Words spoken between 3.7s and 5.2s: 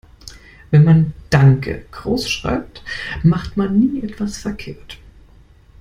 nie etwas verkehrt.